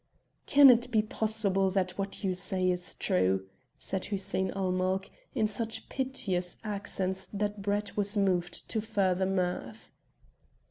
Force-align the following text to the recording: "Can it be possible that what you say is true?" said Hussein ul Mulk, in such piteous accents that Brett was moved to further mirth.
"Can 0.47 0.71
it 0.71 0.89
be 0.89 1.03
possible 1.03 1.69
that 1.69 1.91
what 1.91 2.23
you 2.23 2.33
say 2.33 2.71
is 2.71 2.95
true?" 2.95 3.45
said 3.77 4.05
Hussein 4.05 4.51
ul 4.55 4.71
Mulk, 4.71 5.11
in 5.35 5.45
such 5.45 5.89
piteous 5.89 6.57
accents 6.63 7.27
that 7.31 7.61
Brett 7.61 7.95
was 7.95 8.17
moved 8.17 8.67
to 8.69 8.81
further 8.81 9.27
mirth. 9.27 9.91